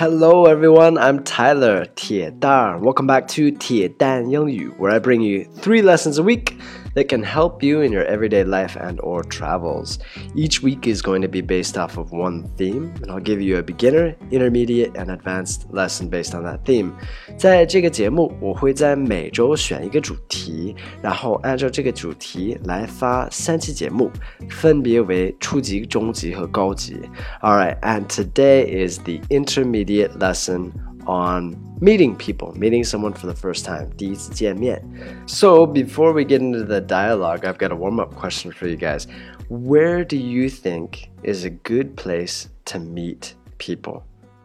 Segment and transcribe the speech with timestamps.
[0.00, 6.18] Hello everyone, I'm Tyler 铁蛋 Welcome back to 铁蛋英语 where I bring you three lessons
[6.18, 6.54] a week
[6.94, 9.98] that can help you in your everyday life and or travels.
[10.34, 13.58] Each week is going to be based off of one theme, and I'll give you
[13.58, 16.92] a beginner, intermediate, and advanced lesson based on that theme.
[17.36, 24.10] 在这个节目，我会在每周选一个主题，然后按照这个主题来发三期节目，
[24.48, 26.96] 分别为初级、中级和高级。
[27.42, 30.72] All right, and today is the intermediate lesson
[31.06, 34.82] on meeting people, meeting someone for the first time, 第一次见面.
[35.26, 39.06] So before we get into the dialogue, I've got a warm-up question for you guys.
[39.48, 44.02] Where do you think is a good place to meet people?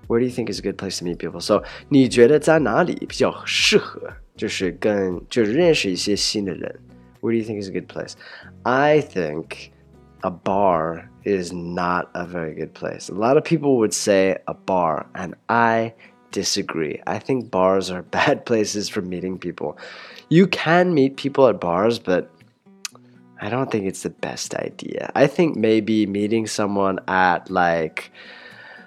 [0.07, 1.39] Where do you think is a good place to meet people?
[1.39, 6.79] So 你觉得在哪里比较适合，就是跟就是认识一些新的人？
[7.21, 8.13] Where do you think is a good place?
[8.63, 9.71] I think
[10.21, 13.09] a bar is not a very good place.
[13.09, 15.93] A lot of people would say a bar, and I
[16.36, 17.00] disagree.
[17.06, 19.78] I think bars are bad places for meeting people.
[20.28, 22.30] You can meet people at bars, but
[23.40, 25.10] I don't think it's the best idea.
[25.14, 28.12] I think maybe meeting someone at like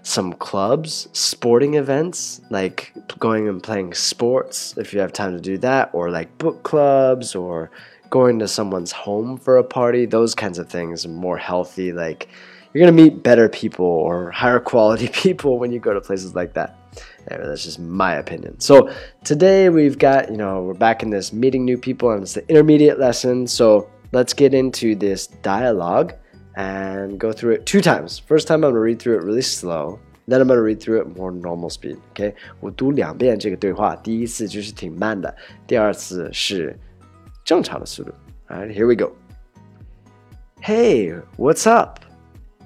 [0.03, 5.57] some clubs, sporting events, like going and playing sports if you have time to do
[5.57, 7.71] that, or like book clubs, or
[8.09, 11.91] going to someone's home for a party, those kinds of things are more healthy.
[11.91, 12.27] Like
[12.73, 16.53] you're gonna meet better people or higher quality people when you go to places like
[16.53, 16.78] that.
[17.30, 18.58] Anyway, that's just my opinion.
[18.60, 18.90] So
[19.24, 22.46] today we've got, you know, we're back in this meeting new people and it's the
[22.48, 23.46] intermediate lesson.
[23.46, 26.14] So let's get into this dialogue
[26.56, 28.18] and go through it two times.
[28.18, 29.98] First time I'm gonna read through it really slow.
[30.26, 31.98] Then I'm gonna read through it more normal speed.
[32.10, 35.34] OK，我读两遍这个对话，第一次就是挺慢的，
[35.66, 36.78] 第二次是
[37.44, 38.12] 正常的速度。
[38.48, 39.12] Alright, here we go.
[40.62, 41.98] Hey, what's up?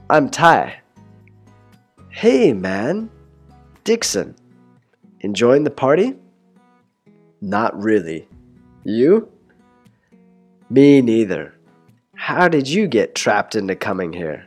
[0.08, 0.82] I'm Ty.
[2.10, 3.08] Hey, man.
[3.84, 4.34] Dixon.
[5.23, 6.15] Enjoying the party?
[7.39, 8.27] Not really.
[8.83, 9.29] You?
[10.69, 11.55] Me neither.
[12.13, 14.45] How did you get trapped into coming here?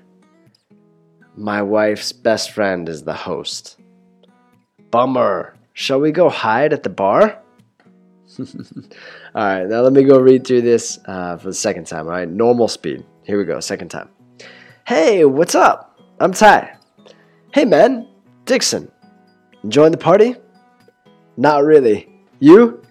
[1.34, 3.78] My wife's best friend is the host.
[4.90, 5.54] Bummer.
[5.72, 7.38] Shall we go hide at the bar?
[8.38, 8.46] all
[9.34, 12.04] right, now let me go read through this uh, for the second time.
[12.04, 13.02] All right, normal speed.
[13.22, 14.10] Here we go, second time.
[14.86, 15.98] Hey, what's up?
[16.20, 16.76] I'm Ty.
[17.54, 18.08] Hey, man,
[18.44, 18.90] Dixon.
[19.62, 20.36] Enjoying the party?
[21.37, 22.07] Not really.
[22.39, 22.81] You?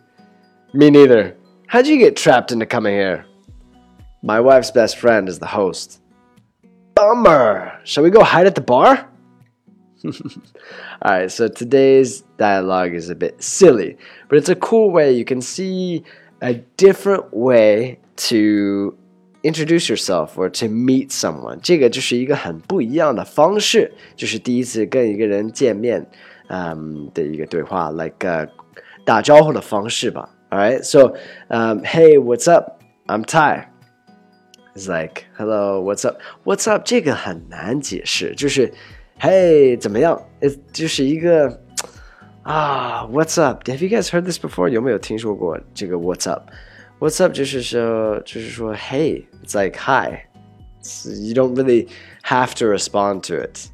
[0.72, 1.36] Me neither.
[1.66, 3.24] How'd you get trapped into coming here?
[4.22, 6.00] My wife's best friend is the host.
[6.94, 7.80] Bummer.
[7.84, 9.08] Shall we go hide at the bar?
[11.04, 13.96] Alright, so today's dialogue is a bit silly,
[14.28, 15.12] but it's a cool way.
[15.12, 16.04] You can see
[16.40, 17.98] a different way
[18.28, 18.96] to
[19.42, 21.60] introduce yourself or to meet someone.
[21.62, 26.06] 这个就是一个很不一样的方式，就是第一次跟一个人见面。
[26.48, 28.48] um, 的一个对话，like、uh,
[29.04, 30.28] 打招呼的方式吧。
[30.50, 31.14] All right, so
[31.48, 32.80] um, hey, what's up?
[33.06, 33.68] I'm Ty.
[34.74, 36.20] It's like hello, what's up?
[36.44, 36.82] What's up?
[36.84, 38.72] 这个很难解释，就是
[39.20, 40.20] hey 怎么样？
[40.72, 41.60] 就是一个
[42.42, 43.62] 啊，What's up?
[43.68, 44.68] Have you guys heard this before?
[44.68, 46.50] 有没有听说过这个 What's up?
[46.98, 50.26] What's up 就是说就是说 Hey, it's like hi.
[51.04, 51.88] you don't really
[52.22, 53.68] have to respond to it.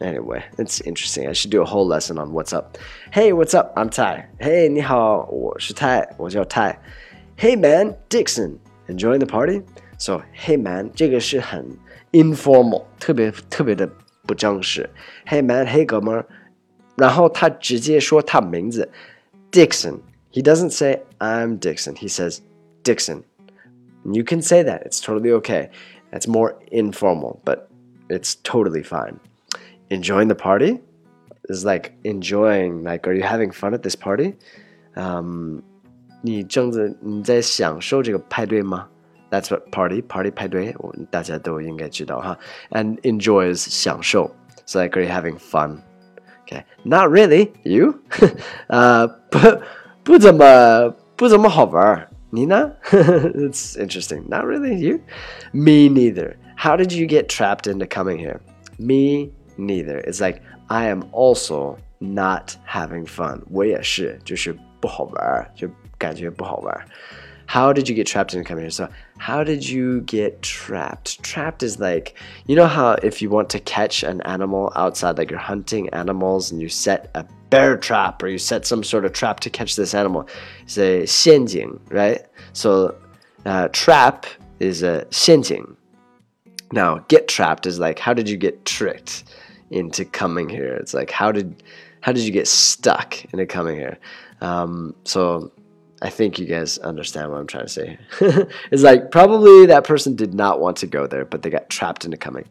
[0.00, 1.28] Anyway, it's interesting.
[1.28, 2.78] I should do a whole lesson on what's up.
[3.12, 3.72] Hey, what's up?
[3.76, 4.28] I'm Ty.
[4.38, 6.78] Hey, 你好，我是 Ty，我叫 Ty.
[7.36, 8.58] Hey man, Dixon,
[8.88, 9.62] enjoying the party?
[9.98, 11.76] So, hey man, 这个是很
[12.12, 13.90] informal，特别特别的
[14.26, 14.88] 不正式。
[15.26, 16.26] Hey man, hey 哥们儿，
[16.96, 18.90] 然后他直接说他名字，
[19.52, 20.00] Dixon.
[20.32, 21.94] He doesn't say I'm Dixon.
[21.94, 22.38] He says
[22.84, 23.24] Dixon.
[24.04, 24.86] You can say that.
[24.86, 25.70] It's totally okay.
[26.10, 27.68] That's more informal, but
[28.08, 29.20] it's totally fine
[29.88, 30.80] enjoying the party
[31.48, 34.34] is like enjoying like are you having fun at this party
[34.96, 35.62] um
[36.22, 38.86] 你正在你在享受这个派对吗
[39.30, 40.74] that's what party party 派对
[41.10, 42.38] 大家都应该知道哈
[42.70, 44.30] and enjoys 享受
[44.66, 45.78] so like are you having fun
[46.46, 47.94] okay not really you
[48.68, 49.38] 呃不
[50.02, 55.00] 不怎么不怎么好玩你呢 it's interesting not really you
[55.52, 58.40] me neither how did you get trapped into coming here
[58.78, 59.98] me neither.
[59.98, 63.42] It's like I am also not having fun.
[63.50, 65.68] 我也是，就是不好玩，就
[65.98, 66.86] 感觉不好玩。
[67.46, 68.70] How did you get trapped in coming here?
[68.70, 68.88] So,
[69.18, 71.20] how did you get trapped?
[71.22, 72.14] Trapped is like,
[72.46, 76.52] you know how if you want to catch an animal outside, like you're hunting animals
[76.52, 79.74] and you set a bear trap or you set some sort of trap to catch
[79.74, 80.28] this animal,
[80.62, 82.24] it's a 陷阱, right?
[82.52, 82.94] So,
[83.44, 84.26] uh, trap
[84.60, 85.76] is a 陷阱.
[86.72, 89.24] Now, get trapped is like, how did you get tricked?
[89.70, 90.74] into coming here.
[90.74, 91.62] It's like how did
[92.00, 93.98] How did you get stuck into coming here?
[94.40, 95.52] Um, so
[96.02, 97.98] I think you guys understand what I'm trying to say.
[98.70, 102.04] it's like probably that person did not want to go there, but they got trapped
[102.04, 102.48] into coming.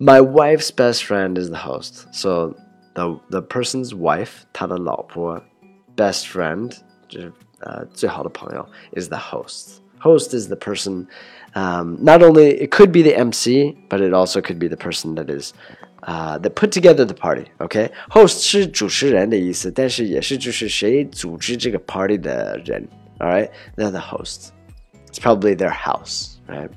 [0.00, 2.12] My wife's best friend is the host.
[2.12, 2.56] So
[2.94, 5.40] the the person's wife, 他的老婆
[5.96, 6.76] best friend
[7.08, 8.66] 就是呃最好的朋友
[8.96, 9.80] is the host.
[10.00, 11.06] Host is the person.
[11.54, 15.14] Um, not only it could be the MC, but it also could be the person
[15.14, 15.52] that is
[16.02, 17.46] uh, that put together the party.
[17.58, 22.86] Okay, host 是主持人的意思，但是也是就是谁组织这个 party 的人。
[23.18, 24.52] All right, they're the host.
[25.08, 26.70] It's probably their house, right?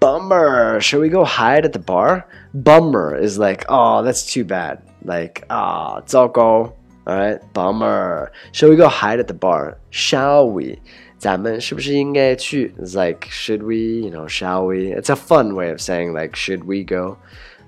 [0.00, 0.80] Bummer.
[0.80, 2.24] Should we go hide at the bar?
[2.54, 4.78] Bummer is like, oh, that's too bad.
[5.04, 6.74] Like, ah, oh, go.
[7.04, 8.30] All right, bummer.
[8.52, 9.78] Shall we go hide at the bar?
[9.90, 10.78] Shall we?
[11.18, 12.74] 咱们是不是应该去?
[12.80, 14.06] It's like, should we?
[14.06, 14.92] You know, shall we?
[14.92, 17.16] It's a fun way of saying like, should we go?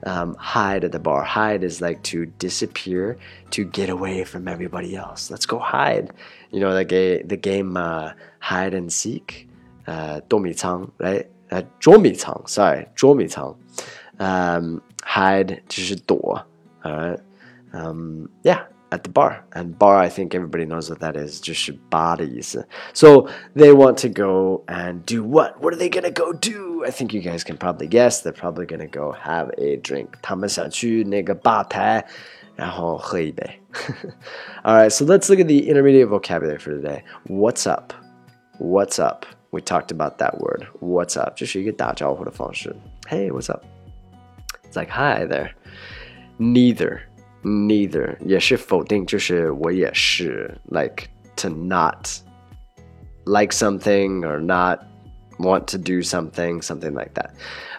[0.07, 1.23] Um, hide at the bar.
[1.23, 3.17] Hide is like to disappear,
[3.53, 5.31] to get away from everybody else.
[5.31, 6.13] Let's go hide.
[6.51, 9.49] You know the game, the game uh, hide and seek.
[9.87, 11.27] Uh, 躲米仓, right?
[11.51, 13.55] Uh, 捉迷藏, sorry, 捉迷藏.
[14.19, 16.45] Um, hide 就是躲.
[16.83, 17.21] All right.
[17.73, 19.45] Um, yeah at the bar.
[19.53, 21.41] And bar, I think everybody knows what that is.
[21.41, 22.67] 就是 bar 的意思.
[22.93, 25.61] So they want to go and do what?
[25.61, 26.85] What are they gonna go do?
[26.85, 28.23] I think you guys can probably guess.
[28.23, 30.11] They're probably gonna go have a drink.
[30.23, 32.05] 他们想去那个吧台，
[32.55, 33.61] 然后喝一杯。
[34.63, 37.03] All right, so let's look at the intermediate vocabulary for today.
[37.27, 37.93] What's up?
[38.59, 39.25] What's up?
[39.51, 40.67] We talked about that word.
[40.81, 41.35] What's up?
[41.37, 42.75] 这是一个打招呼的方式.
[43.09, 43.65] Hey, what's up?
[44.65, 45.51] It's like hi there.
[46.39, 47.01] Neither
[47.43, 52.09] neither 也是否定，就是我也是 like to not
[53.27, 54.81] like something or not
[55.39, 57.31] want to do something, something like that.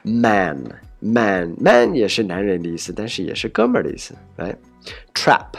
[0.04, 4.58] Man, man, man 也是男人的意思，但是也是哥们儿的意思，right?
[5.14, 5.54] Trap,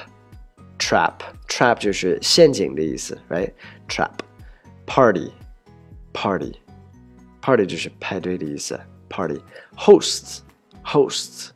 [0.79, 1.15] trap,
[1.49, 3.53] trap 就是陷阱的意思，right?
[3.89, 4.21] Trap,
[4.87, 5.33] party,
[6.13, 6.55] party,
[7.41, 8.79] party 就是派对的意思，
[9.09, 9.41] party.
[9.77, 10.41] Host,
[10.85, 11.49] host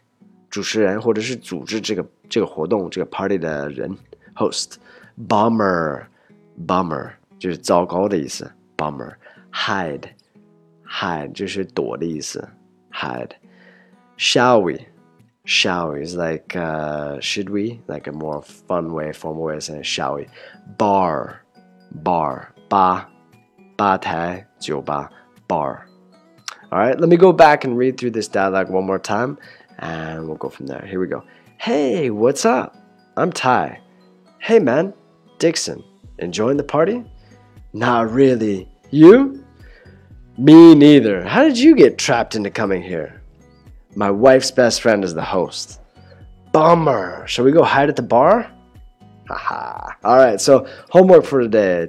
[0.55, 3.97] 主持人或者是组织这个这个活动这个 party 的人
[4.35, 4.75] host
[5.29, 6.05] bummer
[6.67, 9.15] bummer 就是糟糕的意思 bummer
[9.53, 10.09] hide
[10.85, 12.47] hide 就是躲的意思
[12.93, 13.31] hide
[14.19, 14.79] shall we
[15.47, 19.63] shall we is like uh, should we like a more fun way formal way of
[19.63, 20.27] saying shall we
[20.77, 21.41] bar
[22.05, 23.09] bar 吧
[23.77, 25.11] 吧台酒吧
[25.49, 25.79] bar
[26.71, 29.37] all right let me go back and read through this dialogue one more time
[29.80, 31.24] and we'll go from there here we go
[31.58, 32.76] Hey, what's up?
[33.18, 33.80] I'm Ty.
[34.40, 34.94] Hey, man,
[35.40, 35.84] Dixon.
[36.20, 37.04] Enjoying the party?
[37.74, 38.70] Not really.
[38.92, 39.44] You?
[40.38, 41.24] Me neither.
[41.24, 43.22] How did you get trapped into coming here?
[43.96, 45.80] My wife's best friend is the host.
[46.52, 47.26] Bummer.
[47.26, 48.52] Shall we go hide at the bar?
[49.28, 49.94] Haha.
[50.04, 51.88] Alright, so homework for today.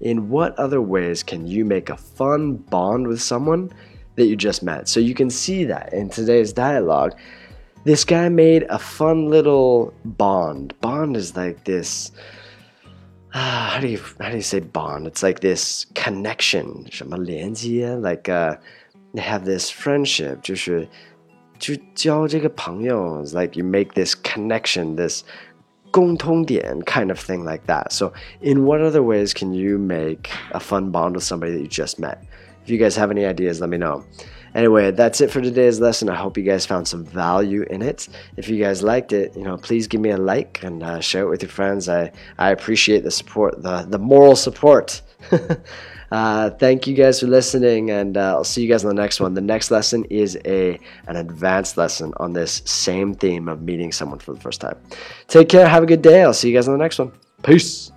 [0.00, 3.72] In what other ways can you make a fun bond with someone
[4.19, 4.87] that you just met?
[4.87, 7.15] So you can see that in today's dialogue
[7.85, 10.73] this guy made a fun little bond.
[10.81, 12.11] Bond is like this.
[13.31, 15.05] Uh, how do you how do you say bond?
[15.05, 16.87] It's like this connection.
[16.91, 17.95] 什么连接?
[17.95, 18.57] Like uh,
[19.13, 20.41] they have this friendship.
[20.41, 20.87] 就是
[21.59, 23.23] 就交这个朋友.
[23.23, 24.95] It's like you make this connection.
[24.95, 25.23] This
[25.91, 27.91] 共通点 kind of thing like that.
[27.91, 31.67] So, in what other ways can you make a fun bond with somebody that you
[31.67, 32.17] just met?
[32.62, 34.04] If you guys have any ideas, let me know.
[34.54, 36.08] Anyway, that's it for today's lesson.
[36.08, 38.08] I hope you guys found some value in it.
[38.36, 41.22] If you guys liked it, you know, please give me a like and uh, share
[41.22, 41.88] it with your friends.
[41.88, 45.02] I, I appreciate the support, the, the moral support.
[46.10, 49.20] uh, thank you guys for listening, and uh, I'll see you guys on the next
[49.20, 49.34] one.
[49.34, 54.18] The next lesson is a an advanced lesson on this same theme of meeting someone
[54.18, 54.76] for the first time.
[55.28, 55.68] Take care.
[55.68, 56.22] Have a good day.
[56.22, 57.12] I'll see you guys on the next one.
[57.42, 57.92] Peace.